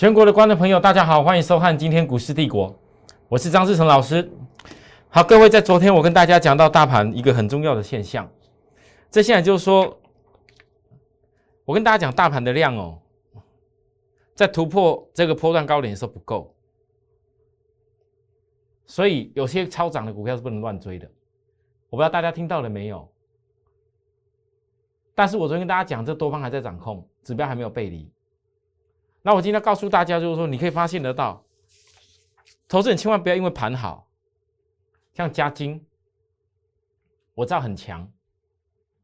[0.00, 2.74] 全国的观众朋友，大家好，欢迎收看今天股市帝国，
[3.28, 4.32] 我是张志成老师。
[5.10, 8.26] 好，各位，在昨天我跟大家讲到大盘一个很重要的现象，
[9.10, 10.00] 这现在就是说，
[11.66, 12.98] 我跟大家讲大盘的量哦，
[14.34, 16.56] 在突破这个波段高点的时候不够，
[18.86, 21.06] 所以有些超涨的股票是不能乱追的。
[21.90, 23.06] 我不知道大家听到了没有？
[25.14, 28.10] 但是我昨天跟大家讲，这多方还在掌控，指标还没有背离。
[29.22, 31.44] 那我今天告诉大家，就是说，你可以发现得到，
[32.66, 34.08] 投资人千万不要因为盘好，
[35.12, 35.84] 像加金，
[37.34, 38.10] 我知道很强，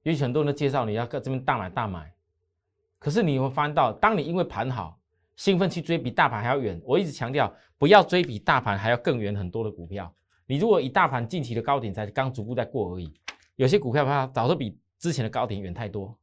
[0.05, 2.15] 有很多人都介绍你要在这边大买大买，
[2.99, 4.99] 可是你会发现到，当你因为盘好，
[5.37, 10.11] 兴奋去追比大盘还要远，我一直强调，不要追比大盘还要更远很多的股票。
[10.47, 13.13] 你如果以大盘近期的高点才刚逐步在过而已，
[13.57, 16.17] 有些股票它早就比之前的高点远太多，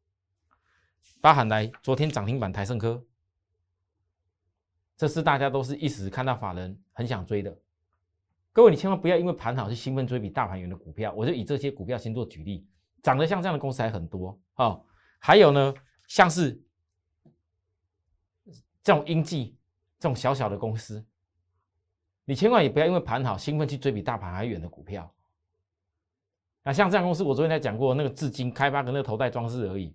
[1.21, 3.03] 包含来昨天涨停板台盛科。
[4.95, 7.57] 这是大家都是一时看到法人很想追的，
[8.51, 11.11] 各位你千万不要因为盘好去兴奋追比大盘远的股票。
[11.13, 12.67] 我就以这些股票先做举例，
[13.01, 14.85] 长得像这样的公司还很多哦。
[15.19, 15.73] 还有呢，
[16.07, 16.61] 像是
[18.83, 19.57] 这种英记
[19.99, 21.03] 这种小小的公司，
[22.25, 25.11] 你千万也不要因为盘好兴奋去追比大盘还远的股票。
[26.63, 29.93] 那像这样公司，我昨天才讲过，那个至今开发的那个头戴装置而已。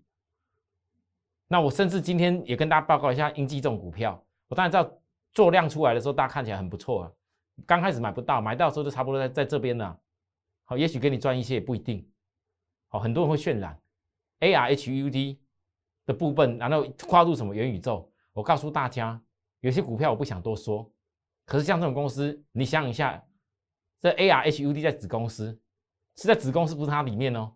[1.46, 4.22] 那我甚至今天也跟大家报告一下英记这种股票。
[4.48, 5.00] 我当然知道
[5.32, 7.12] 做量出来的时候，大家看起来很不错啊。
[7.66, 9.98] 刚开始买不到，买到的时候就差不多在在这边了。
[10.64, 12.08] 好，也许给你赚一些也不一定。
[12.88, 13.80] 好，很多人会渲染
[14.40, 15.40] A R H U D
[16.06, 18.10] 的部分，然后跨入什么元宇宙。
[18.32, 19.20] 我告诉大家，
[19.60, 20.90] 有些股票我不想多说。
[21.44, 23.22] 可是像这种公司，你想一下，
[24.00, 25.60] 这 A R H U D 在子公司
[26.16, 27.54] 是在子公司，不是它里面哦。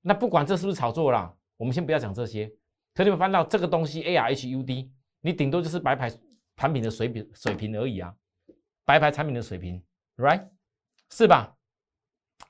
[0.00, 2.50] 那不管这是不是炒作啦，我们先不要讲这些。
[2.94, 4.90] 可你们翻到这个东西 A R H U D。
[5.26, 6.08] 你顶多就是白牌
[6.56, 8.14] 产品的水平水平而已啊，
[8.84, 9.82] 白牌产品的水平
[10.18, 10.48] ，right
[11.10, 11.52] 是吧？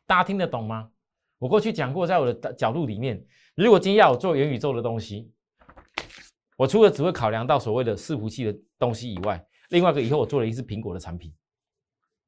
[0.04, 0.90] 大家听得懂吗？
[1.38, 5.32] 我过去讲过，在我的角度里面，如果今天要我做元宇宙的东西，
[6.58, 11.34] 我除了只会考量到所谓的伺服器的东西以外，另外一个以后我做了一次苹果的产品，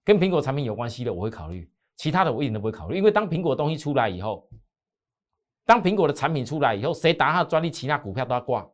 [0.03, 4.49] 跟苹果产品有关系的我会考虑，其他的我一点都不会考虑，因为当苹果东西出来以后，
[5.67, 8.67] 当苹果的产品出来以后，谁打他的专利，其他股票都要挂。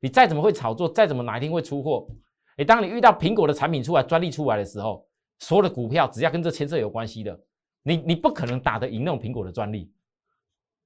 [0.00, 2.08] 你再怎么会炒作，再怎么哪一天会出货，
[2.56, 5.06] 诶，当你遇到苹果的产品出来、专利出来的时候，
[5.38, 7.38] 所有的股票只要跟这牵涉有关系的，
[7.82, 9.92] 你你不可能打得赢那种苹果的专利。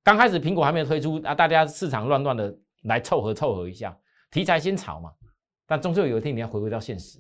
[0.03, 3.97] 刚开始苹果还没有推出啊，大家市场乱乱的来凑合凑合一下，
[4.31, 5.13] 题材先炒嘛。
[5.67, 7.19] 但终究有一天你要回归到现实，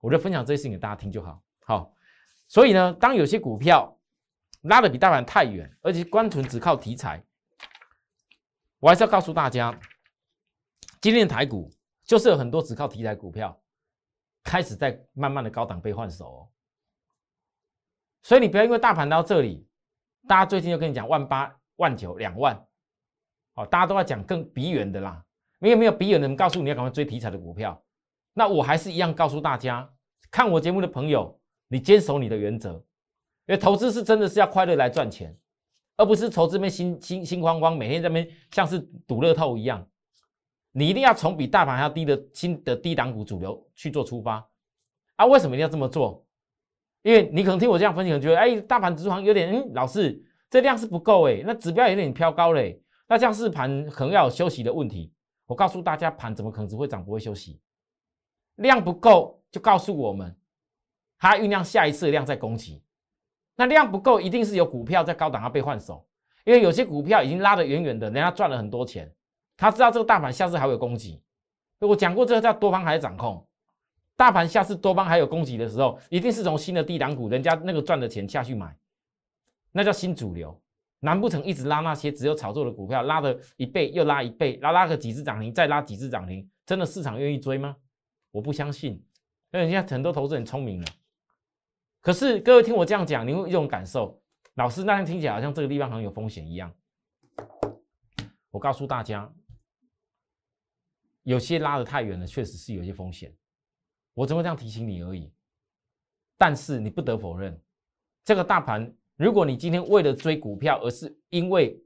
[0.00, 1.42] 我就分享这些事情给大家听就好。
[1.66, 1.92] 好，
[2.48, 3.94] 所以呢，当有些股票
[4.62, 7.22] 拉的比大盘太远，而且光纯只靠题材，
[8.80, 9.78] 我还是要告诉大家。
[11.04, 11.70] 今天的台股
[12.02, 13.54] 就是有很多只靠题材股票
[14.42, 16.48] 开始在慢慢的高档被换手哦，
[18.22, 19.68] 所以你不要因为大盘到这里，
[20.26, 22.56] 大家最近就跟你讲万八、万九、两万，
[23.52, 25.22] 哦，大家都要讲更比远的啦，
[25.58, 27.78] 没有没有比远的人告诉你要赶快追题材的股票，
[28.32, 29.86] 那我还是一样告诉大家，
[30.30, 31.38] 看我节目的朋友，
[31.68, 32.72] 你坚守你的原则，
[33.44, 35.38] 因为投资是真的是要快乐来赚钱，
[35.98, 39.86] 而不是投资边心心心慌慌，每天在那边像是赌乐透一样。
[40.76, 44.44] 你一定要从比大盘还要低的新的低档股主流去做出发
[45.14, 45.24] 啊？
[45.24, 46.26] 为什么一定要这么做？
[47.02, 50.20] 因为你可能听我这样分析，可能觉得哎，大盘指数好像有点嗯，老师
[50.50, 55.12] 这量是不够哎，那指标有点飘高嘞，那这样是盘可能要有休息的问题。
[55.46, 57.60] 我告诉大家，盘怎么可能只会涨不会休息？
[58.56, 60.36] 量不够就告诉我们，
[61.18, 62.82] 它酝酿下一次的量在攻击。
[63.54, 66.04] 那量不够，一定是有股票在高档要被换手，
[66.44, 69.14] 因为有些股票已经拉得远远的，人家赚了很多钱。
[69.56, 71.22] 他知道这个大盘下次还有攻击，
[71.80, 73.46] 我讲过这个叫多方还在掌控，
[74.16, 78.76] 大盘下次多方还有攻击的时候，一定是从新的低档股，人家那个赚的钱下去买，
[79.72, 80.60] 那叫新主流。
[81.00, 87.76] 难不成一直拉那些只有炒作的股票，拉了一倍又拉一倍，拉拉个几只涨停，再拉几只涨停，真的市场愿意追吗？
[88.30, 88.92] 我不相信。
[89.52, 90.86] 因为人家很多投资人聪明了，
[92.00, 94.18] 可是各位听我这样讲，你会一种感受，
[94.54, 96.72] 老师那样听起来好像这个地方好像有风险一样。
[98.50, 99.30] 我告诉大家。
[101.24, 103.36] 有些拉得太远了，确实是有些风险，
[104.14, 105.34] 我只会这样提醒你而已。
[106.36, 107.60] 但是你不得否认，
[108.24, 111.82] 这个大盘，如果你今天为了追股票，而是因为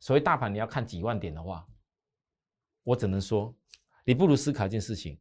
[0.00, 1.66] 所谓大盘你要看几万点的话，
[2.82, 3.54] 我只能说，
[4.04, 5.20] 你不如思考一件事情：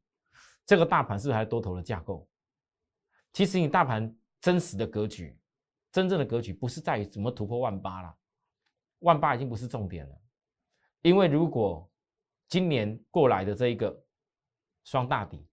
[0.65, 2.27] 这个大盘是不是还多头的架构？
[3.33, 5.37] 其实你大盘真实的格局，
[5.91, 8.17] 真正的格局不是在于怎么突破万八了，
[8.99, 10.21] 万八已经不是重点了，
[11.01, 11.90] 因为如果
[12.51, 13.97] 今年过来的这一个
[14.83, 15.47] 双大底，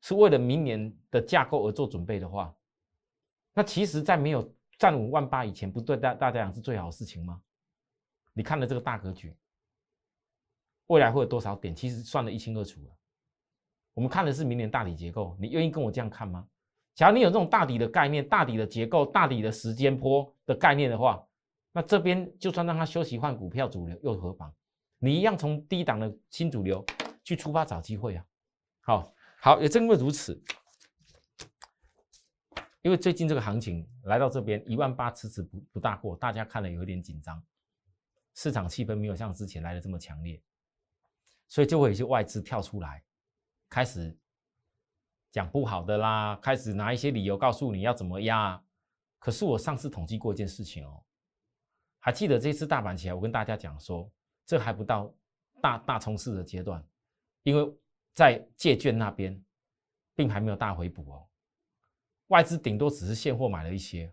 [0.00, 2.52] 是为了明年的架构而做准备的话，
[3.54, 7.40] 那其实，在没有站五万八以前，不对大大家讲是最好事情吗？
[8.32, 9.32] 你看了这个大格局，
[10.88, 11.72] 未来会有多少点？
[11.72, 12.90] 其实算得一清二楚了。
[13.94, 16.44] 我们看的是明年大底结构，你愿意跟我这样看吗？
[16.96, 21.24] 假如你有这种大底的概念、大底的结构、大底的时间波的概念的话，
[21.70, 24.52] 那这边就算让它休息换股票主流又何妨？
[25.00, 26.84] 你一样从低档的新主流
[27.22, 28.26] 去出发找机会啊！
[28.80, 30.42] 好，好，也正因为如此，
[32.82, 37.40] 因为最近这个行情来到这边一万八迟迟不不大过，大家看了有一点紧张，
[38.34, 40.42] 市场气氛没有像之前来的这么强烈，
[41.46, 43.04] 所以就会有一些外资跳出来，
[43.68, 44.18] 开始
[45.30, 48.60] 讲不好的啦，开始拿一些理由告诉你要怎么压。
[49.20, 51.04] 可是我上次统计过一件事情哦，
[52.00, 54.10] 还记得这次大盘起来，我跟大家讲说。
[54.48, 55.14] 这还不到
[55.60, 56.82] 大大冲刺的阶段，
[57.42, 57.78] 因为
[58.14, 59.38] 在借券那边，
[60.14, 61.28] 并还没有大回补哦。
[62.28, 64.10] 外资顶多只是现货买了一些，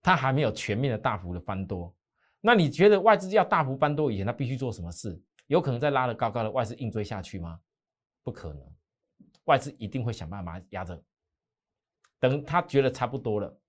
[0.00, 1.92] 它还没有全面的大幅的翻多。
[2.40, 5.20] 那你觉得外资要大幅翻多以前，它必须做什么事？
[5.48, 7.60] 有可能再拉的高高的，外资硬追下去吗？
[8.22, 8.74] 不可能，
[9.46, 11.02] 外资一定会想办法压着，
[12.20, 13.60] 等他觉得差不多了，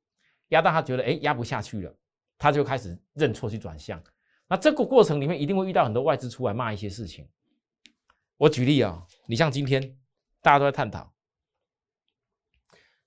[0.49, 1.97] 压到他觉得哎压不下去了，
[2.37, 3.99] 他就开始认错去转向。
[4.47, 7.27] 那这个过程里面一定会遇到很多外资出来骂一些事情。
[8.37, 9.97] 我举例啊，你像今天
[10.41, 11.13] 大家都在探讨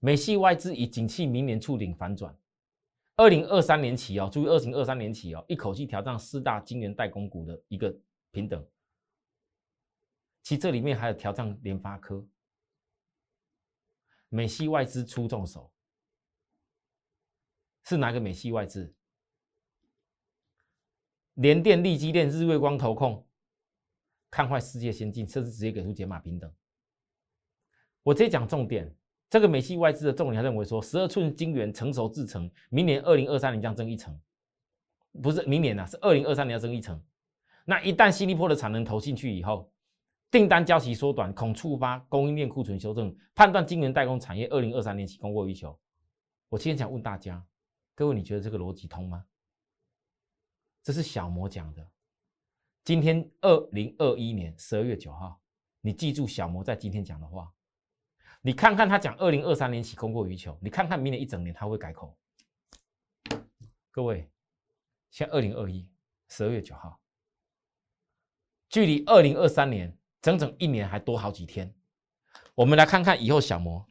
[0.00, 2.36] 美系外资以景气明年触顶反转，
[3.16, 7.94] 二零二三年起哦，注意二零二三年起哦，一口气挑战四大晶圆代工股的一个
[8.30, 8.66] 平等。
[10.42, 12.26] 其实这里面还有挑战联发科，
[14.28, 15.70] 美系外资出重手，
[17.84, 18.94] 是哪个美系外资？
[21.38, 23.24] 联电、力基电、日月光投控，
[24.28, 26.52] 看坏世界先进，甚至直接给出解码平等。
[28.02, 28.92] 我直接讲重点，
[29.30, 34.20] 这个美系外资的重点，他认为说，十二寸晶圆成熟制成，明年二零二三年将增一成，
[35.22, 37.00] 不是明年呐，是二零二三年要增一成。
[37.64, 39.72] 那一旦新力波的产能投进去以后，
[40.32, 45.78] 订单交期缩短，恐触发供应链库存修正，判断晶圆代工产业二零二三年起供过于求。
[46.48, 47.46] 我今天想问大家，
[47.94, 49.24] 各位，你觉得这个逻辑通吗？
[50.88, 51.86] 这是小魔讲的。
[52.82, 55.38] 今天二零二一年十二月九号，
[55.82, 57.52] 你记住小魔在今天讲的话。
[58.40, 62.16] 你看看他讲二零二三年起供过于求，你看看明年一整年他会改口。
[63.90, 64.30] 各位，
[65.10, 65.86] 现在二零二一
[66.30, 66.98] 十二月九号，
[68.70, 71.70] 距离二零二三年整整一年还多好几天。
[72.54, 73.86] 我们来看看以后小魔，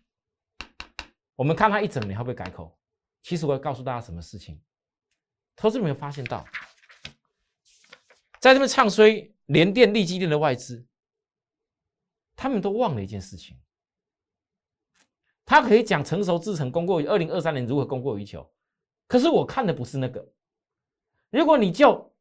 [1.36, 2.76] 我们看他一整年会不会改口。
[3.22, 4.60] 其实我要告诉大家什么事情，
[5.56, 6.44] 投资没有发现到。
[8.40, 10.86] 在这边唱衰联电、力基电的外资，
[12.36, 13.58] 他们都忘了一件事情。
[15.46, 18.52] 他可以讲成熟制成供过于二零二三年如何供过于求，
[19.08, 20.34] 可是我看的不是那个。
[21.30, 22.14] 如果你就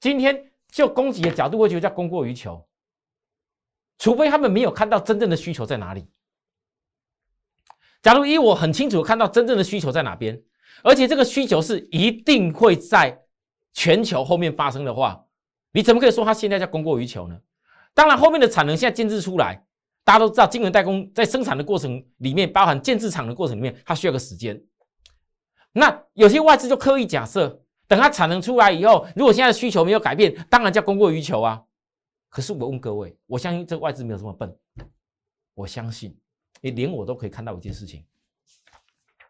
[0.00, 2.66] 今天就供给的角度，会觉得叫供过于求，
[3.98, 6.10] 除非他们没有看到真正的需求在哪里。
[8.02, 10.42] 假如以我很清楚看到真正的需求在哪边，
[10.82, 13.26] 而且这个需求是一定会在
[13.74, 15.26] 全球后面发生的话。
[15.72, 17.40] 你怎么可以说它现在叫供过于求呢？
[17.94, 19.64] 当然，后面的产能现在建制出来，
[20.04, 24.62] 大家都知道，晶圆代工在生产的过程里面，包含建制厂的过程里面，它需要个时间。
[25.72, 31.64] 那有些外资就刻意假设，等它产能出来以后，如果现在的需求没有改变，当然叫供过于求啊。
[32.28, 34.56] 可是我问各位，我相信这外资没有这么笨，
[35.54, 36.16] 我相信，
[36.60, 38.04] 你连我都可以看到一件事情，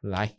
[0.03, 0.35] 来。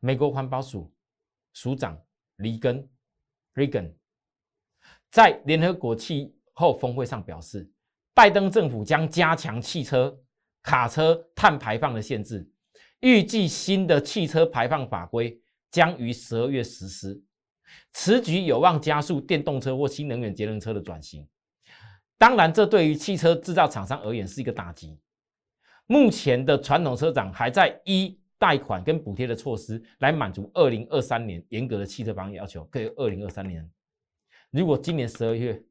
[0.00, 0.90] 美国环保署
[1.52, 2.00] 署长
[2.36, 2.88] 里根
[3.54, 3.92] （Regan）
[5.10, 7.68] 在联合国气候峰会上表示，
[8.14, 10.16] 拜登政府将加强汽车、
[10.62, 12.48] 卡车碳排放的限制，
[13.00, 15.40] 预计新的汽车排放法规
[15.70, 17.20] 将于十二月实施。
[17.92, 21.26] 此举有望加速电动车或新能源节能车的转型。
[22.18, 25.00] 当然，这对于汽车制造厂商而言是一个打击。
[25.86, 28.19] 目前的传统车厂还在一。
[28.40, 33.70] 贷款跟补贴的措施来满足二零二三年严格的汽车防疫要求，可以二零二三年。
[34.50, 35.62] 如果今年十二月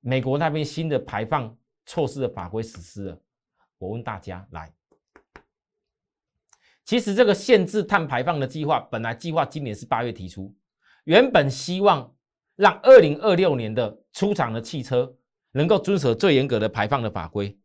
[0.00, 3.20] 美国那边新的排放措施的法规实施了，
[3.78, 4.74] 我问大家来，
[6.84, 10.52] 其实这个限制碳排放的计划本来计划今年是八月提出，
[11.04, 12.12] 原本希望
[12.56, 15.16] 让二零二六年的出厂的汽车
[15.52, 17.56] 能够遵守最严格的排放的法规。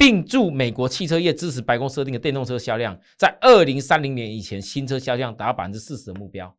[0.00, 6.56] 并祝美国汽车业支持白宫设定的电动车销量在二零三零年以前新车销量达到百分之四十的目标。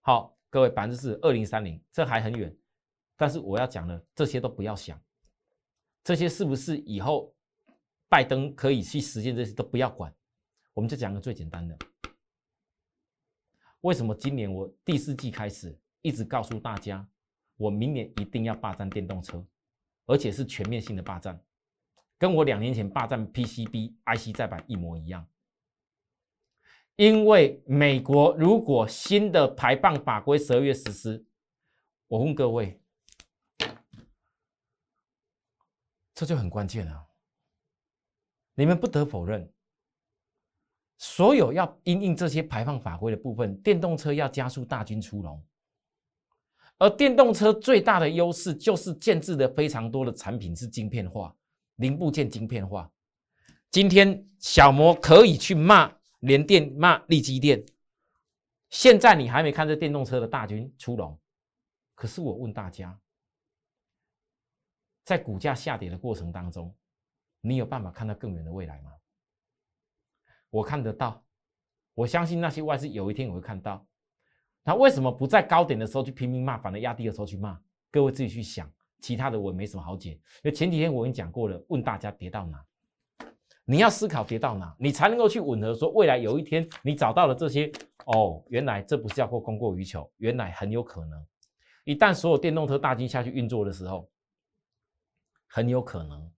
[0.00, 2.56] 好，各位，百分之四，二零三零，这还很远。
[3.16, 4.96] 但是我要讲的这些都不要想，
[6.04, 7.34] 这些是不是以后
[8.08, 10.14] 拜登可以去实现这些都不要管，
[10.72, 11.76] 我们就讲个最简单的。
[13.80, 17.04] 为什么今年我第四季开始一直告诉大家，
[17.56, 19.44] 我明年一定要霸占电动车，
[20.06, 21.36] 而且是全面性的霸占，
[22.18, 25.26] 跟我两年前霸占 PCB、IC 再版一模一样。
[26.96, 31.24] 因为美国如果新的排放法规十二月实施，
[32.08, 32.80] 我问各位，
[36.12, 37.06] 这就很关键了。
[38.54, 39.48] 你们不得否认，
[40.96, 45.40] 所有要因应这些排放法规的部分，电动车要加速大军出笼。
[46.78, 51.32] 而电动车最大的优势就是建制的非常多的产品是晶片化，
[51.78, 52.92] 零部件晶片化。
[53.70, 55.98] 今天小摩可以去骂。
[56.20, 57.64] 联电骂立基电，
[58.70, 61.16] 现在你还没看这电动车的大军出笼，
[61.94, 62.98] 可是我问大家，
[65.04, 66.74] 在股价下跌的过程当中，
[67.40, 68.90] 你有办法看到更远的未来吗？
[70.50, 71.24] 我看得到，
[71.94, 73.86] 我相信那些外资有一天我会看到。
[74.64, 77.62] 他为什么不在高点的时候去拼命骂，反而压低的时候去骂？
[77.92, 78.68] 各位自己去想，
[79.00, 80.12] 其他的我也没什么好解。
[80.12, 82.64] 因为前几天我已经讲过了，问大家跌到哪？
[83.64, 87.70] 你要思考跌到哪，你才能够去吻合说未来有一天你找到了这些
[88.06, 91.26] 哦，原来这不是叫做供过于求，原来很有可能，
[91.84, 94.10] 一旦所有电动车大军下去运作的时候，
[95.46, 96.32] 很有可能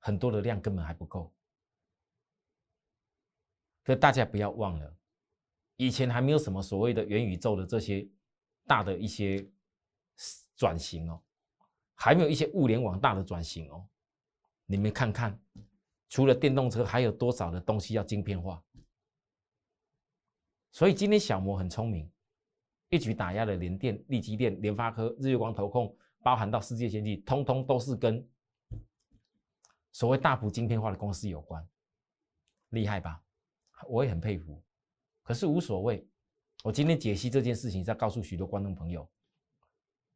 [0.00, 1.32] 很多的量根本还不够。
[3.84, 4.96] 可大家不要忘了，
[5.76, 8.08] 以前还没有什么所谓的元宇宙的这些
[8.66, 9.48] 大的一些
[10.56, 11.22] 转型哦，
[12.04, 13.86] 还没有一些物联网大的转型哦，
[14.66, 15.38] 你们看看。
[16.08, 18.60] 除了电动车，还有多少的东西要晶片化？
[20.72, 22.10] 所以今天小摩很聪明，
[22.90, 28.28] 一举打压了联电、力基电、联发科、日月光、投控，包含到世界先进，通通都是跟
[29.92, 31.66] 所谓大幅晶片化的公司有关，
[32.70, 33.22] 厉害吧？
[33.88, 34.60] 我也很佩服。
[35.22, 36.06] 可是无所谓，
[36.64, 39.08] 我今天解析这件事情，在告诉许多观众朋友，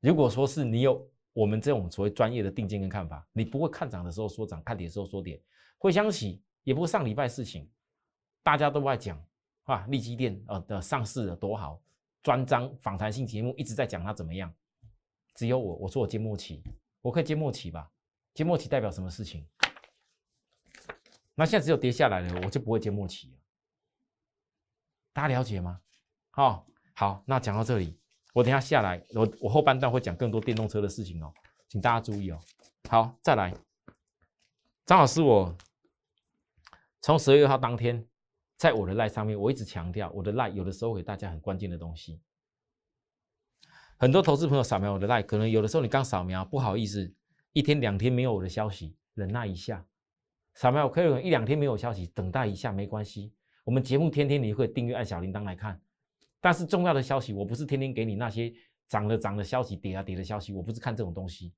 [0.01, 5.39] 如果说是你有我们这种所谓专业的定见跟看法，你不会看涨的时候说涨，看跌的时候说跌。
[5.77, 7.71] 回想起也不是上礼拜事情，
[8.43, 9.23] 大家都在讲
[9.65, 11.79] 啊，利基店呃的上市的多好，
[12.23, 14.51] 专章访谈性节目一直在讲它怎么样。
[15.35, 16.63] 只有我，我说我接末期，
[17.03, 17.93] 我可以接末期吧？
[18.33, 19.47] 接末期代表什么事情？
[21.35, 23.39] 那现在只有跌下来了，我就不会接末期了。
[25.13, 25.83] 大家了解吗？
[26.31, 28.01] 好，好，那讲到这里，
[28.37, 31.33] 我等下下来，我我后半段会讲更多电动车的事情哦，
[31.69, 32.39] 请大家注意哦。
[32.87, 33.55] 好，再来，
[34.85, 35.57] 张老师我。
[37.01, 38.07] 从十月二号当天，
[38.59, 42.21] 在我的赖上面，我一直强调，我的赖有的时候给大家很关键的东西。
[43.97, 47.11] 很多投资朋友扫描我的赖，可能有的时候你刚扫描，不好意思，
[47.55, 49.83] 一天两天没有我的消息，忍耐一下。
[50.53, 53.33] 扫描我可以一两天没有消息，等待一下没关系。
[53.65, 55.81] 我们节目天天你会订阅按小铃铛来看，
[56.41, 58.53] 但是重要的消息，我不是天天给你那些
[58.89, 61.53] 涨了涨的消息，跌啊跌的消息，我不是看这种东西。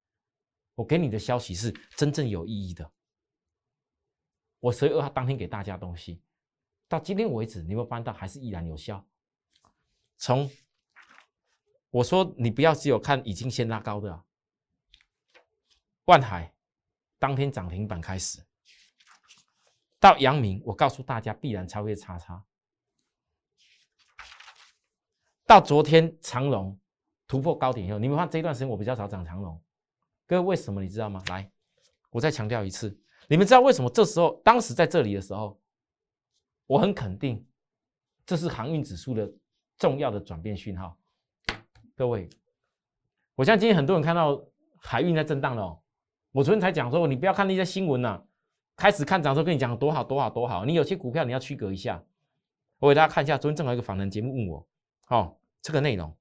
[0.74, 2.90] 我给你的消息是真正有意义的。
[4.60, 6.22] 我十月二号当天给大家东西，
[6.88, 9.04] 到今天为止，你有没有发现到还是依然有效？
[10.16, 10.50] 从
[11.90, 14.24] 我说你不要只有看已经先拉高的
[16.04, 16.54] 万海
[17.18, 18.40] 当天涨停板开始，
[20.00, 22.44] 到阳明，我告诉大家必然超越叉叉，
[25.48, 26.78] 到昨天长龙
[27.26, 29.58] 突破高点以后，你们看这一段时间我比较少涨长龙，
[30.26, 31.22] 各位为什么你知道吗？
[31.28, 31.50] 来，
[32.10, 32.94] 我再强调一次。
[33.28, 35.58] 你们知道为什么这时候、当时在这里的时候，
[36.66, 37.42] 我很肯定，
[38.26, 39.32] 这是航运指数的
[39.78, 40.94] 重要的转变讯号。
[41.96, 42.28] 各位，
[43.34, 44.38] 我相信今天很多人看到
[44.76, 45.80] 海运在震荡了。
[46.30, 48.22] 我昨天才讲说，你不要看那些新闻呐，
[48.76, 52.04] 开始看涨时候跟你讲多好多好多好，你有些股票你要区隔一下。
[52.80, 54.67] 我给大家看一下，昨天正好一个访谈节目问我，
[55.10, 56.16] 哦，这个内容，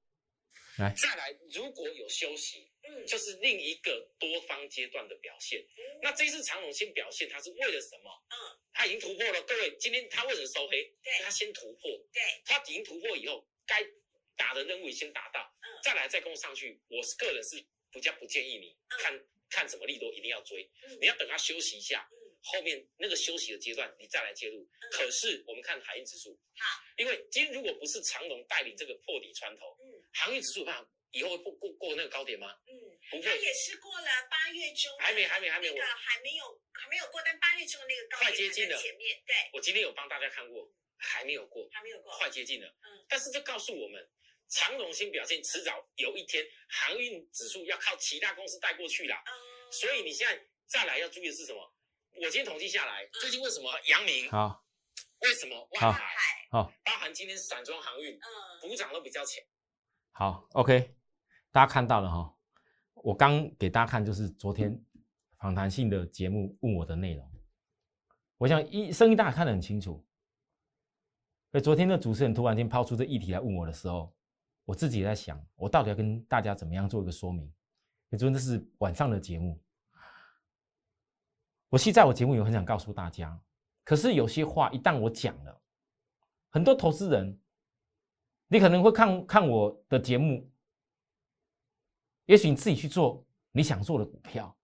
[0.78, 2.72] 来，再来，如果有休息。
[3.06, 5.64] 就是另一个多方阶段的表现。
[6.02, 8.10] 那这次长龙先表现，它是为了什么？
[8.30, 9.42] 嗯，它已经突破了。
[9.44, 10.84] 各位，今天它为什么收黑？
[11.04, 11.92] 对，它先突破。
[12.12, 13.86] 对，它已经突破以后，该
[14.36, 15.54] 打的任务已经达到。
[15.62, 20.70] 嗯，再来再攻上去，我是个人是比较不建议你看看什么利多一定要追。
[20.88, 22.08] 嗯，你要等它休息一下。
[22.12, 24.68] 嗯，后面那个休息的阶段你再来介入。
[24.92, 26.38] 可是我们看海运指数。
[26.58, 30.86] 好，因为今天如果不是长龙带领这个破底穿头，嗯，航运指数怕。
[31.12, 32.54] 以后会过过过那个高点吗？
[32.68, 32.76] 嗯，
[33.10, 33.24] 不会。
[33.24, 38.78] 它也是过了八月中，还没还没还没，那个还没有还没有过，但八月中的那个高点快接近了。
[38.78, 42.68] 前面对，我今天有帮大家看过，还没有过，还没有过，快接近了。
[42.68, 44.06] 嗯，但是这告诉我们，
[44.50, 49.24] 长荣先表现，迟早有一天航运指数要靠其他公司带过去啦。
[49.26, 51.74] 嗯，所以你现在再来要注意的是什么？
[52.16, 54.30] 我今天统计下来，最近为什么阳明？
[54.30, 54.62] 好，
[55.22, 56.37] 为什么好万海？
[56.50, 58.22] 好，包含今天散装航运嗯，
[58.62, 59.44] 补涨都比较强。
[60.12, 60.96] 好，OK，
[61.52, 62.34] 大家看到了哈。
[62.96, 64.82] 我刚给大家看就是昨天
[65.38, 67.30] 访谈性的节目问我的内容，
[68.38, 70.06] 我想一声音大家看得很清楚。
[71.52, 74.14] 所以昨天的主持人突然间抛出这议题来问我的时候，
[74.64, 77.44] 我自己也在想，我到底要跟大家怎么样做一个说明？
[77.44, 77.54] 因
[78.12, 79.62] 为昨天是晚上的节目，
[81.68, 83.38] 我其实在我节目有很想告诉大家，
[83.84, 85.62] 可是有些话一旦我讲了，
[86.50, 87.40] 很多投资人，
[88.48, 90.50] 你可能会看看我的节目，
[92.26, 94.56] 也许你自己去做你想做的股票，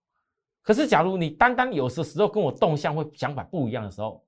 [0.62, 4.26] 可是假如你单单有的时候跟我动向会想法不一样的时候，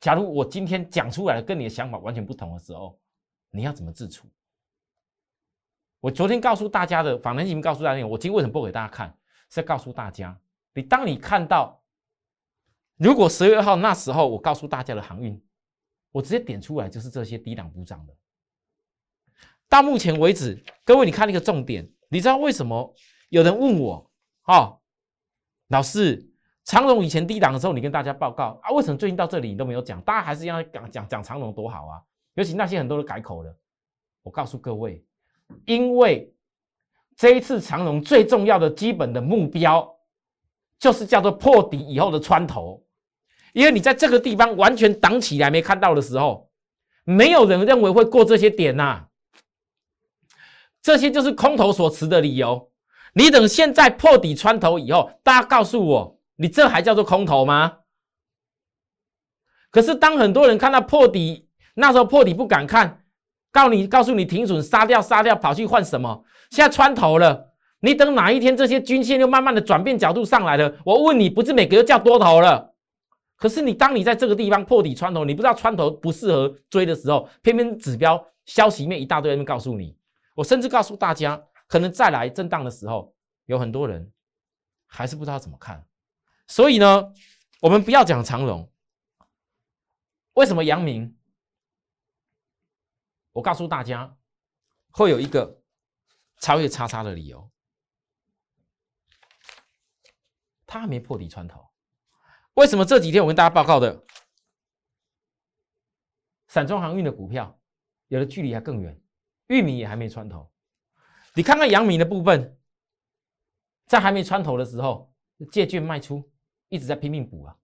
[0.00, 2.98] 假如我今天讲出来的跟你的想法完全不同的时候，
[3.50, 4.28] 你要怎么自处？
[6.00, 9.16] 我昨天告诉大家的访谈节目告诉大家，我今天为什么不给大家看？
[9.50, 10.38] 是要告诉大家，
[10.74, 11.82] 你当你看到，
[12.96, 15.40] 如果十月二号那时候我告诉大家的航运，
[16.14, 18.14] 我直接点出来就是这些低档补涨的。
[19.68, 22.94] 到目前为止，各位你看那个重点，你知道为什么
[23.30, 24.08] 有人问我，
[24.44, 24.78] 哦，
[25.70, 26.24] 老师，
[26.62, 30.00] 长荣以前低档的时候，你跟大家报告啊，为什么最近到这里你都没有讲？
[30.02, 32.00] 大家还是要讲讲讲长荣多好啊，
[32.34, 33.58] 尤其那些很多都改口了。
[34.22, 35.04] 我告诉各位，
[35.66, 36.32] 因为
[37.16, 39.92] 这一次长荣最重要的基本的目标，
[40.78, 42.83] 就是叫做破底以后的穿头，
[43.54, 46.50] 因为你在这个地方完全挡起来没看到的时候，
[47.04, 49.06] 没有人认为会过这些点呐、
[50.82, 52.70] 这些就是空头所持的理由。
[53.14, 57.78] 你等现在破底穿头以后，大家告诉我，你这还叫做空头吗？
[59.70, 63.04] 可是当很多人看到破底，那时候破底不敢看，
[63.52, 66.24] 告你告诉你停损杀掉杀掉，跑去换什么？
[66.50, 72.73] 现在穿头了，你等哪一天这些均线又慢慢的转变角度上来了，我问你，不是每个都叫多头了？
[73.36, 79.98] 可是你当你在这个地方破底穿头，你不知道穿头不适合追的时候，偏偏指标消息面一大堆人告诉你，
[80.34, 83.14] 我甚至告诉大家，可能再来震荡的时候，
[83.46, 84.12] 有很多人
[84.86, 85.86] 还是不知道怎么看。
[86.46, 87.12] 所以呢，
[87.60, 88.70] 我们不要讲长荣，
[90.34, 91.16] 为什么阳明？
[93.32, 94.16] 我告诉大家，
[94.90, 95.60] 会有一个
[96.38, 97.50] 超越叉叉的理由，
[100.64, 101.63] 他还没破底穿头。
[102.54, 104.04] 为什么这几天我跟大家报告的
[106.46, 107.60] 散装航运的股票，
[108.08, 109.00] 有的距离还更远，
[109.48, 110.50] 玉米也还没穿头。
[111.34, 112.56] 你看看阳明的部分，
[113.86, 115.12] 在还没穿头的时候，
[115.50, 116.30] 借券卖出，
[116.68, 117.56] 一直在拼命补啊，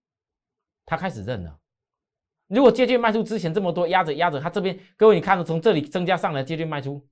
[0.84, 1.56] 他开始认了。
[2.48, 7.08] 如果借券卖出之前这么多压着压着，他这边各位你看到从这里增加上来借券卖出，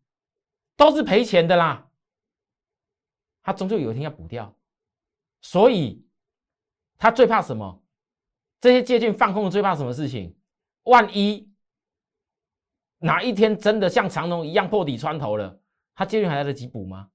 [0.77, 1.89] 都是赔钱的啦。
[3.41, 4.53] 他终究有一天要补掉，
[5.41, 6.05] 所以
[6.99, 7.83] 他最怕什么？
[8.61, 10.37] 这些借券放空的最怕什么事情？
[10.83, 11.49] 万一
[12.99, 15.61] 哪一天真的像长隆一样破底穿头了，
[15.95, 17.09] 他借券还来得及补吗？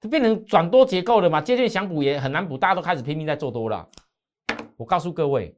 [0.00, 1.42] 这变成转多结构了嘛？
[1.42, 3.86] 借券想补也很难补，大家都开始拼命在做多了。
[4.78, 5.54] 我告诉各位，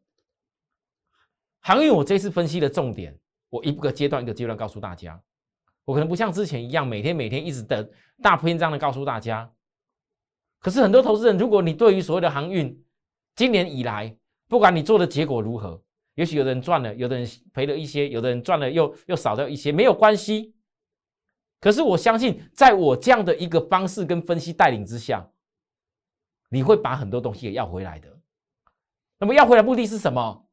[1.61, 3.17] 航运我这次分析的重点，
[3.49, 5.23] 我一个阶段一个阶段告诉大家。
[5.85, 7.89] 我可能不像之前一样，每天每天一直的
[8.21, 9.49] 大篇章的告诉大家。
[10.63, 12.83] 可是很多投资人，如果你对于所谓的航运，
[13.35, 14.17] 今年以来，
[14.49, 15.83] 不管你做的结果如何，
[16.15, 20.55] 也许有的人赚了，有的人赔了一些，有的人赚了又又少掉一些，没有关系。
[21.61, 25.29] 可是我相信，在我这样的一个方式跟分析带领之下，
[26.49, 28.09] 你会把很多东西给要回来的。
[29.19, 30.47] 那么要回来目的是什么？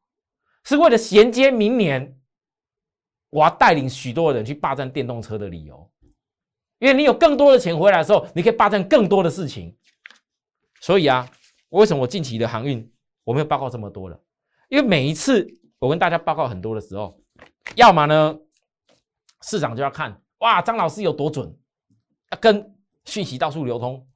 [0.63, 2.19] 是为了衔接明年
[3.29, 5.89] 我要带领许多人去霸占电动车的理由。
[6.79, 9.75] 因为你有更多的钱回来的时候，你可以霸占更多的事情。
[10.81, 11.29] 所以啊，
[11.69, 12.91] 为什么我近期的航运
[13.23, 14.19] 我没有报告这么多了？
[14.69, 17.19] 因为每一次我跟大家报告很多的时候，
[17.75, 18.37] 要么呢
[19.41, 21.57] 市场就要看哇张老师有多准，
[22.31, 24.07] 要跟讯息到处流通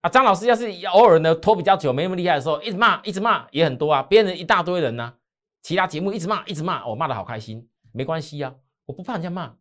[0.00, 0.10] 啊。
[0.10, 5.14] 张老师要是偶尔呢拖比较久没那么厉害的时候，一直骂一直骂也很多啊，别人一大堆人呢、
[5.62, 8.54] 其他节目一直骂一直骂，我、骂的好开心，没关系啊，
[8.86, 9.54] 我不怕人家骂，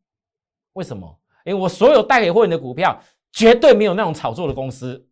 [0.74, 1.20] 为什么？
[1.46, 5.08] 因为我所有带给会员的股票绝对没有那种炒作的公司。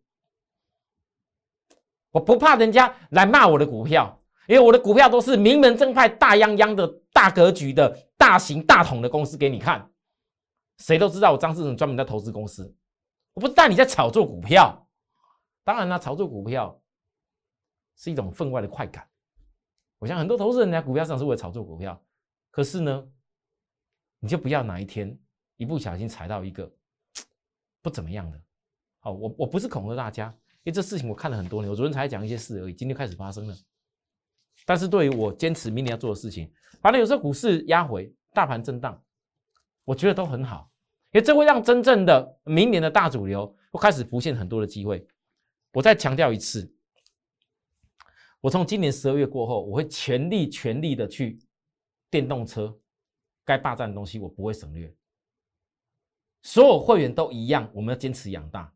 [2.10, 9.88] 我不怕人家来骂我的股票，因为我的股票都是名门正派、大泱泱的大格局的大型大统的公司给你看。
[10.78, 12.74] 谁都知道我张志成专门在投资公司，
[13.34, 14.88] 我不是带你在炒作股票。
[15.62, 16.80] 当然啦，炒作股票
[17.96, 19.06] 是一种分外的快感。
[19.98, 22.02] 我想很多投资人在股票上是为了炒作股票，
[22.50, 23.06] 可是呢，
[24.18, 25.16] 你就不要哪一天
[25.58, 26.72] 一不小心踩到一个
[27.82, 28.40] 不怎么样的。
[29.00, 33.56] 好，我我不是恐吓大家，因为这事情我看了很多年，我昨天才讲一些事而已，今天开始发生了。
[34.66, 39.02] 但是对于我坚持明年要做的事情，反正有时候股市压回，大盘震荡，
[39.84, 40.70] 我觉得都很好，
[41.12, 45.06] 因为这会让真正的明年的大主流会开始浮现很多的机会。
[45.72, 46.70] 我再强调一次，
[48.42, 51.38] 我从今年十二月过后，我会全力全力的去
[52.10, 52.78] 电动车
[53.46, 54.94] 该霸占的东西，我不会省略。
[56.42, 58.70] 所有会员都一样，我们要坚持养大。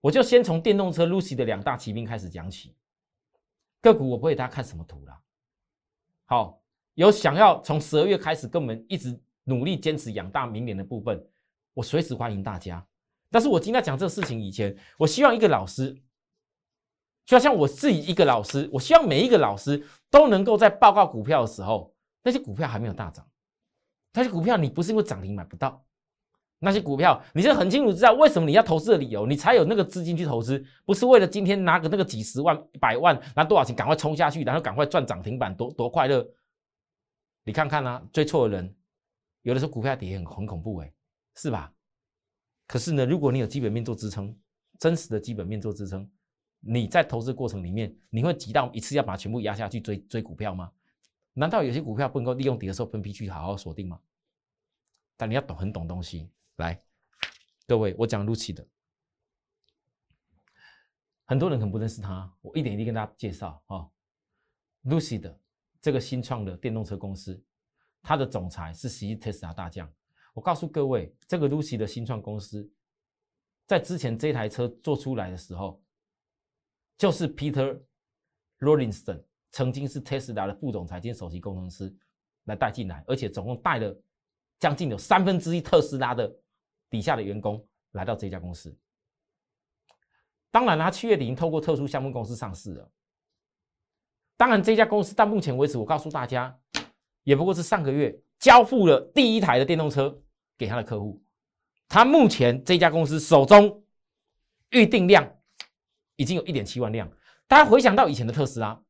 [0.00, 2.74] 我就先从电动车 Lucy 的两大骑兵开始讲起。
[3.80, 5.20] 个股我不会大家看什么图啦。
[6.24, 6.60] 好，
[6.94, 11.24] 有想要从十二月开始跟我们一直努力坚持养大明年的部分，
[11.72, 12.84] 我随时欢迎大家。
[13.30, 15.96] 但是我今天讲这个事情以前，我希望一个老师，
[17.24, 23.24] 就像我自己一个老师，我希望每一个老师都能够在报告股票的时候，那些股票还没有大涨，
[24.12, 25.85] 那些股票你不是因为涨停买不到。
[26.58, 36.26] 那些股票，你是很清楚知道为什么你要投资的理由，你才有那个资金去投资，不是为了今天拿个那个几十万、一百万拿多少钱赶快冲下去，然后赶快赚涨停板，多多快乐。
[37.44, 38.74] 你看看啊，追错的人，
[39.42, 40.92] 有的时候股票跌很很恐怖哎，
[41.34, 41.72] 是吧？
[42.66, 44.36] 可是呢，如果你有基本面做支撑，
[44.80, 46.10] 真实的基本面做支撑，
[46.60, 50.72] 你在投资过程里面，你会急到一次要把全部压下去追追股票吗？
[51.34, 54.00] 难道有些股票不能够利用跌的时候分批去好好锁定吗？
[55.18, 56.30] 但你要懂很懂东西。
[56.56, 56.82] 来，
[57.66, 58.66] 各位，我讲 Lucy 的，
[61.26, 63.86] 很多人可能不认识他，我一点一滴跟大家介绍啊。
[64.84, 65.38] Lucy 的
[65.82, 67.42] 这个新创的电动车公司，
[68.00, 69.92] 它的总裁是实际特斯拉大将。
[70.32, 72.70] 我告诉各位，这个 Lucy 的新创公司，
[73.66, 75.82] 在之前这台车做出来的时候，
[76.96, 77.78] 就是 Peter
[78.60, 81.94] Rollinson 曾经是特斯拉的副总裁兼首席工程师
[82.44, 83.94] 来带进来，而且总共带了
[84.58, 86.34] 将近有三分之一特斯拉的。
[86.96, 88.74] 底下的员工来到这家公司，
[90.50, 92.90] 当然他七月底已经透过特殊项目公司上市了。
[94.34, 96.58] 当然，这家公司到目前为止，我告诉大家，
[97.22, 100.18] 也不过是上个月交付了第一台的电动车
[100.56, 101.22] 给他的客户。
[101.86, 103.84] 他目前这家公司手中
[104.70, 105.36] 预定量
[106.16, 107.06] 已经有一点七万辆。
[107.46, 108.82] 大家回想到以前的特斯拉，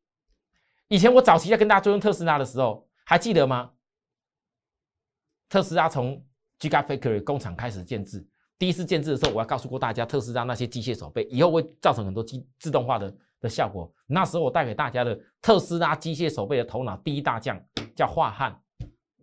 [0.87, 3.73] 以前我早期在跟大家追踪特斯拉的时候，还记得吗？
[5.49, 6.25] 特斯拉从
[6.59, 8.27] Gigafactory 工厂开始建制，
[8.59, 13.93] 第一次建制的时候，我还告诉过大家，特斯拉那些机械手背以后会造成很多机自动化的的效果。
[14.07, 17.63] 那时候我带给大家的特斯拉机械手背的头脑第一大将
[17.95, 18.59] 叫华汉，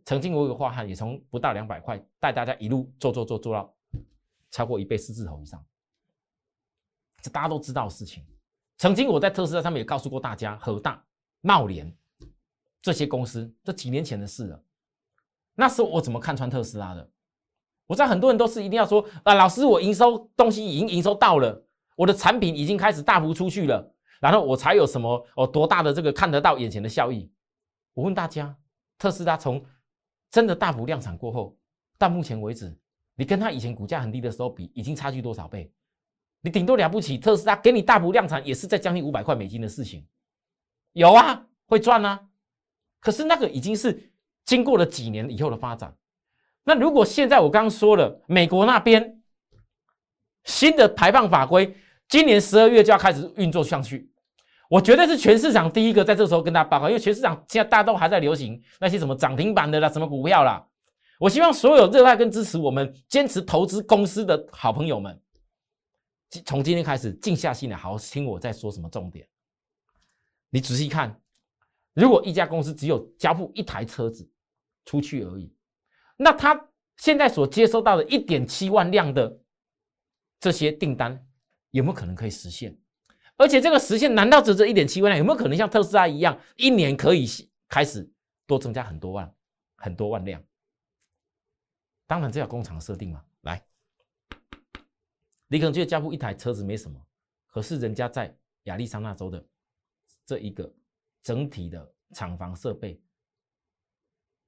[0.06, 3.76] 曾经我有个华汉也从不到两百块带大家一路做做做做到
[4.52, 5.65] 超过一倍四字头以上，
[7.22, 8.24] 这大家都知道的事情。
[8.78, 11.04] 曾经我在特斯拉上面也告诉过大家，和大、
[11.41, 11.91] 茂联
[12.82, 14.63] 这些公司，这几年前的事了。
[15.56, 17.10] 那时候我怎么看穿特斯拉的？
[17.93, 21.63] 我知道很多人都是一定要说啊，老师，我营收东西已经营收到了，
[21.95, 27.32] 我的产品已经开始大幅出去了，然后我才有什么哦多大的这个看得到眼前的效益。
[27.93, 28.58] 我问大家，
[28.97, 29.63] 特斯拉从
[30.32, 31.56] 真的大幅量产过后，
[31.99, 32.75] 到目前为止，
[33.15, 35.71] 你跟他以前股价很低的时候比，已经差距多少倍？
[36.41, 40.03] 你顶多了不起，特斯拉给你大幅量产也是在将近五百块美金的事情，
[40.93, 42.19] 有啊，会赚啊。
[42.99, 44.12] 可是那个已经是
[44.45, 45.95] 经过了几年以后的发展。
[46.63, 49.21] 那如果现在我刚刚说了，美国那边
[50.45, 51.76] 新的排放法规，
[52.08, 54.10] 今年十二月就要开始运作上去，
[54.69, 60.65] 我绝对是全市场第一个在这时候跟大家报告，因为全市场现在大家都还在流行那些什么涨停板的啦，什么股票啦。
[61.19, 65.21] 我希望所有热爱跟支持我们坚持投资公司的好朋友们，
[66.45, 69.28] 从今天开始静下心来，好好听我在说什么重点。
[70.49, 71.19] 你仔细看，
[71.93, 74.30] 如果一家公司只有交付一台车子
[74.86, 75.54] 出去而已。
[76.17, 79.39] 那他现在所接收到的一点七万辆的
[80.39, 81.28] 这些订单，
[81.71, 82.78] 有没有可能可以实现？
[83.36, 85.17] 而且这个实现难道只这一点七万辆？
[85.17, 87.26] 有没有可能像特斯拉一样，一年可以
[87.67, 88.08] 开始
[88.45, 89.36] 多增加很多万、
[89.76, 90.41] 很多万辆？
[92.06, 93.26] 当然这要工厂设定嘛。
[93.41, 93.65] 来，
[95.47, 97.04] 你可能觉得交付一台车子没什么，
[97.47, 99.43] 可是人家在亚利桑那州的
[100.26, 100.71] 这一个
[101.23, 103.02] 整体的厂房设备，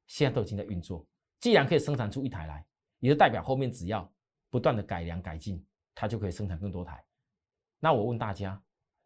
[0.05, 1.05] 现在都已经在运作。
[1.45, 2.65] 既然可以生产出一台来，
[2.97, 4.11] 也就代表后面只要
[4.49, 7.05] 不断的改良改进，它就可以生产更多台。
[7.79, 8.59] 那我问大家，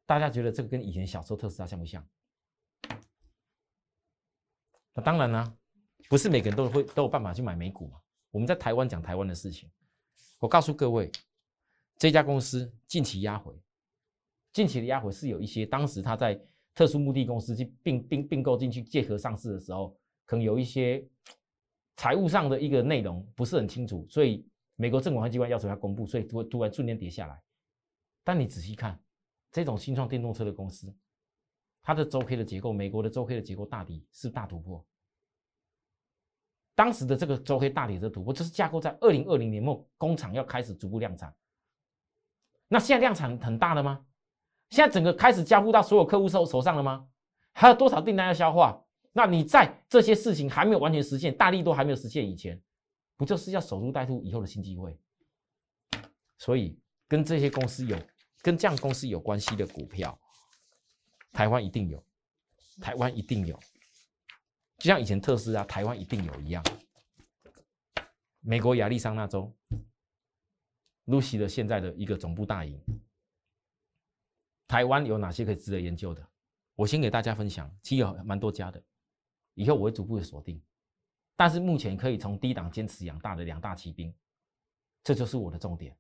[0.06, 2.02] 大家觉得这个跟以前小时候特斯拉像不像？
[4.94, 5.58] 那当然呢，
[6.08, 8.00] 不是每个人都会都有办法去买美股嘛。
[8.32, 9.70] 我们在台湾讲台湾的事情，
[10.40, 11.12] 我告诉各位，
[11.98, 13.54] 这家公司近期压回，
[14.54, 16.42] 近期的压回是有一些当时他在
[16.74, 19.94] 特殊目的公司去并并并购进去借合上市的时候，
[20.26, 21.06] 可能有一些。
[22.00, 27.38] 财务上的一个内容不是很清楚，所以美国证管会机关要求他公布，所以突突然瞬间跌下来。
[28.24, 28.98] 但你仔细看，
[29.52, 30.96] 这种新创电动车的公司，
[31.82, 34.82] 它的周 K 的结构，美国的周 K 的结构大底是大突破。
[36.74, 41.36] 当时的这个周 K 大底的突破，就是架构在二零二零年末工厂要开始逐步量产。
[42.70, 44.06] 那现在量产很大了吗？
[44.70, 47.10] 现在整个开始交付到所有客户手手上了吗？
[47.52, 48.86] 还有多少订单要消化？
[49.20, 52.58] 那你在这些事情还没有完全实现，大力都还没有实现以前，
[53.18, 54.98] 不就是要守株待兔以后的新机会？
[56.38, 58.00] 所以跟这些公司有
[58.42, 60.18] 跟这样公司有关系的股票，
[61.34, 62.02] 台湾一定有，
[62.80, 63.60] 台湾一定有。
[64.78, 66.64] 就像以前特斯拉，台湾一定有一样。
[68.40, 69.54] 美国亚利桑那州
[71.08, 72.82] ，Lucy 的现在的一个总部大营，
[74.66, 76.26] 台湾有哪些可以值得研究的？
[76.76, 78.82] 我先给大家分享，其实有蛮多家的，
[79.60, 80.62] 以后我会逐步的锁定。
[81.36, 84.14] 但是目前可以从低档坚持养大的两大骑兵，
[85.04, 85.98] 这就是我的重点。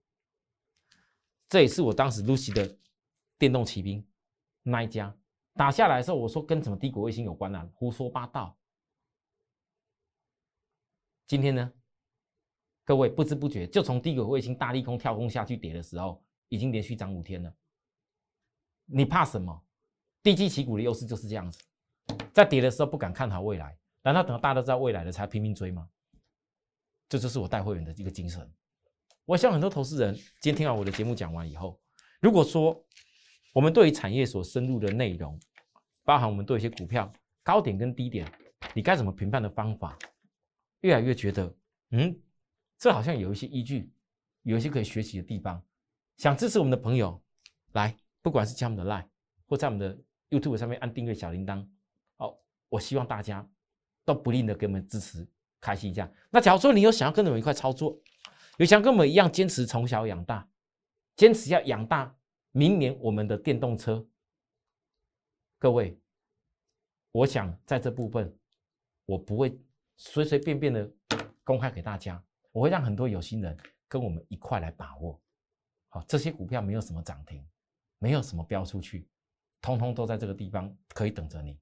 [1.50, 2.78] 这也是我当时 Lucy 的
[3.38, 4.06] 电动骑兵
[4.64, 5.14] 那一家
[5.56, 7.70] 打下来的时候，我说跟什么低轨卫星有关啊？
[7.74, 8.58] 胡说八道。
[11.28, 11.74] 今天呢，
[12.86, 17.54] 各位不知不觉就从低轨卫星大利空跳空下去跌的时候，已经连续涨五天了。
[18.86, 19.66] 你怕什么？
[20.24, 21.62] 低基起股的优势就是这样子，
[22.34, 25.88] 在跌的时候不敢看好未来，难道等到大家都知道未来了才拼命追吗？
[27.08, 28.50] 这就是我带会员的一个精神。
[29.26, 31.80] 我希望很多投资人今天听完我的节目讲完以后，
[32.20, 32.84] 如果说
[33.54, 35.40] 我们对于产业所深入的内容，
[36.04, 37.12] 包含我们对一些股票
[37.44, 38.32] 高点跟低点，
[38.74, 39.98] 你该怎么评判的方法？
[40.82, 41.54] 越来越觉得，
[41.92, 42.18] 嗯，
[42.78, 43.92] 这好像有一些依据，
[44.44, 45.62] 有一些可以学习的地方。
[46.18, 47.22] 想支持我们的朋友，
[47.74, 49.08] 来，不管是加我们的 Line
[49.48, 49.98] 或在我们的
[50.30, 51.68] YouTube 上面按订阅小铃铛，
[52.70, 53.48] 我希望大家
[54.06, 55.28] 都不吝的给我们支持，
[55.60, 56.10] 开心一下。
[56.30, 58.00] 那假如说你有想要跟我们一块操作，
[58.58, 60.48] 有想跟我们一样坚持从小养大，
[61.16, 62.16] 坚持要养大
[62.52, 64.08] 明年我们的电动车，
[65.58, 66.00] 各位，
[67.12, 68.34] 我想在这部分，
[69.06, 69.60] 我不会。
[70.02, 70.90] 随随便便的
[71.44, 75.22] 公开给大家，我会让很多有心人跟我们一块来把握。
[75.90, 77.46] 好，这些股票没有什么涨停，
[77.98, 79.10] 没有什么标出去，
[79.60, 81.60] 通通都在这个地方可以等着你。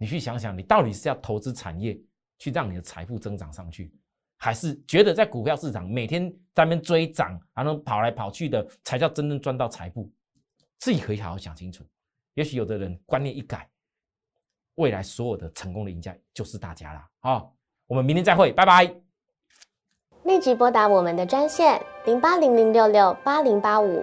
[0.00, 2.00] 你去想想，你到底是要投资产业
[2.38, 3.92] 去让你的财富增长上去，
[4.38, 10.10] 还是觉得在股票市场每天在那边追涨，然后跑来跑去的才叫真正赚到财富？
[10.78, 11.84] 自己可以好好想清楚。
[12.32, 13.68] 也许有的人观念一改。
[14.76, 17.06] 未来所有的成功的赢家就是大家啦！
[17.18, 17.54] 好，
[17.86, 18.90] 我们明天再会，拜拜。
[20.24, 24.02] 立即拨打我们的专线零八零零六六八零八五